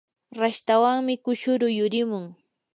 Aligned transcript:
rashtawanmi 0.39 1.13
kushuru 1.23 1.65
yurimun. 1.77 2.25